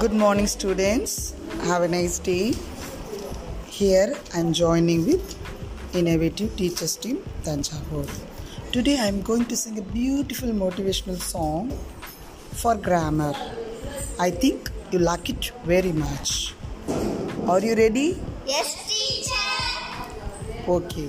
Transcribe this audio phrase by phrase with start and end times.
[0.00, 1.34] Good morning, students.
[1.64, 2.54] Have a nice day.
[3.66, 5.34] Here I am joining with
[5.92, 8.06] Innovative Teachers Team Thanjavur.
[8.70, 11.72] Today I am going to sing a beautiful motivational song
[12.52, 13.34] for grammar.
[14.20, 16.54] I think you like it very much.
[17.48, 18.22] Are you ready?
[18.46, 20.70] Yes, teacher.
[20.76, 21.08] Okay.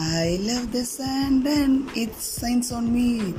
[0.00, 3.34] I love the sand and it shines on me.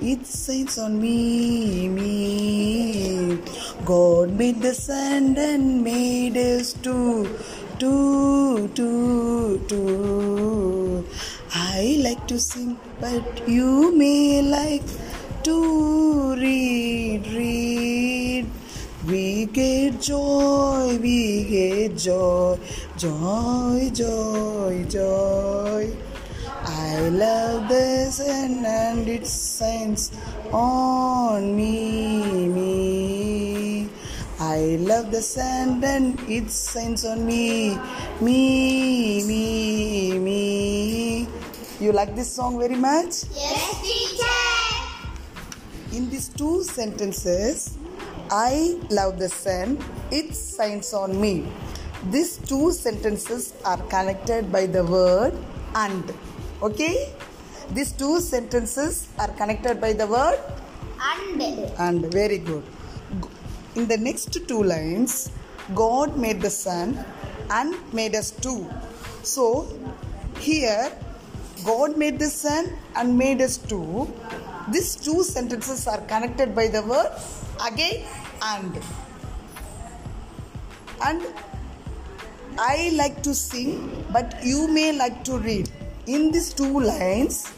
[0.00, 3.36] It shines on me, me.
[3.84, 7.28] God made the sand and made us too,
[7.80, 11.04] too, too, too.
[11.52, 14.86] I like to sing, but you may like
[15.42, 18.46] to read, read.
[19.04, 22.56] We get joy, we get joy,
[22.96, 25.63] joy, joy, joy.
[26.94, 30.12] I love the sun and it shines
[30.52, 33.88] on me, me.
[34.38, 37.76] I love the sand and it shines on me,
[38.20, 41.26] me, me, me.
[41.80, 43.26] You like this song very much?
[43.34, 45.98] Yes, teacher.
[45.98, 47.76] In these two sentences,
[48.30, 51.44] I love the sun, it shines on me.
[52.12, 55.34] These two sentences are connected by the word
[55.74, 56.04] and.
[56.68, 57.12] Okay?
[57.72, 60.38] These two sentences are connected by the word
[61.12, 61.42] And
[61.78, 62.12] and.
[62.12, 62.64] Very good.
[63.74, 65.30] In the next two lines,
[65.74, 67.04] God made the sun
[67.50, 68.60] and made us too.
[69.22, 69.66] So,
[70.40, 70.92] here,
[71.64, 74.12] God made the sun and made us too.
[74.70, 77.10] These two sentences are connected by the word
[77.66, 78.04] again
[78.42, 78.80] and.
[81.04, 81.22] And
[82.58, 85.70] I like to sing, but you may like to read.
[86.06, 87.50] In these two lines,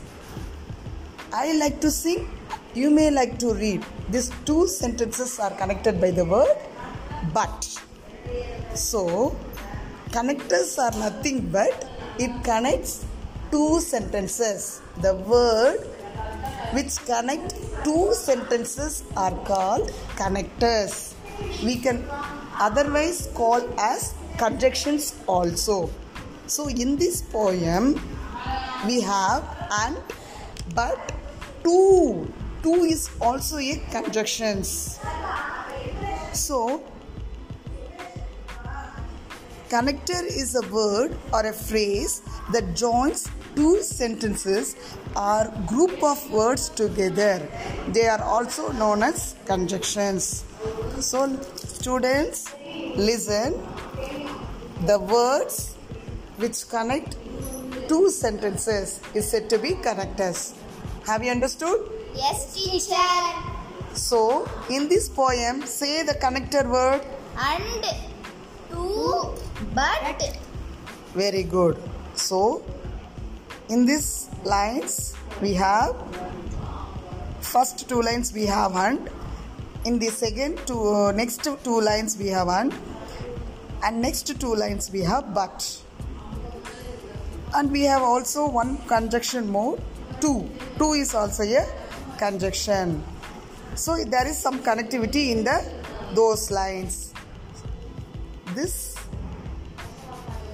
[1.32, 2.30] I like to sing,
[2.74, 3.84] you may like to read.
[4.08, 6.56] These two sentences are connected by the word
[7.34, 7.66] but.
[8.74, 9.34] So,
[10.10, 11.90] connectors are nothing but
[12.20, 13.04] it connects
[13.50, 14.80] two sentences.
[15.02, 15.80] The word
[16.72, 17.52] which connect
[17.82, 21.14] two sentences are called connectors.
[21.64, 22.04] We can
[22.60, 25.90] otherwise call as conjunctions also.
[26.46, 27.98] So, in this poem,
[28.86, 29.42] we have
[29.82, 29.96] and
[30.74, 31.12] but
[31.62, 32.32] two
[32.62, 34.98] two is also a conjunctions.
[36.32, 36.82] So
[39.68, 42.22] connector is a word or a phrase
[42.52, 44.76] that joins two sentences
[45.16, 47.48] or group of words together.
[47.88, 50.44] They are also known as conjunctions.
[51.00, 52.52] So students
[52.96, 53.54] listen.
[54.86, 55.74] The words
[56.36, 57.16] which connect
[57.88, 60.54] two sentences is said to be connectors.
[61.06, 61.96] Have you understood?
[62.16, 63.56] yes, teacher.
[63.94, 67.02] So, in this poem, say the connector word.
[67.38, 67.84] And
[68.70, 69.34] to
[69.74, 70.38] but
[71.14, 71.76] Very good.
[72.14, 72.62] So,
[73.68, 75.96] in these lines, we have
[77.40, 79.10] first two lines we have and.
[79.84, 82.74] In the second two uh, next two lines we have and,
[83.84, 85.82] and next two lines we have but.
[87.56, 89.78] And we have also one conjunction more.
[90.20, 90.48] Two.
[90.78, 91.64] Two is also a
[92.18, 93.02] conjunction.
[93.74, 95.58] So there is some connectivity in the
[96.14, 97.12] those lines.
[98.54, 98.96] This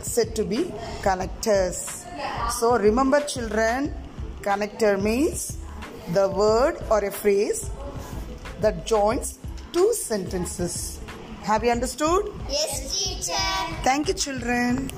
[0.00, 1.78] said to be connectors.
[2.58, 3.94] So remember children
[4.42, 5.58] connector means
[6.12, 7.70] the word or a phrase
[8.60, 9.38] that joins
[9.72, 11.00] two sentences.
[11.42, 12.30] Have you understood?
[12.48, 13.48] Yes, teacher.
[13.82, 14.90] thank you children